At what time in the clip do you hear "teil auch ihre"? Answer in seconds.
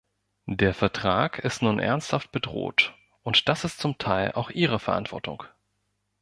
3.99-4.79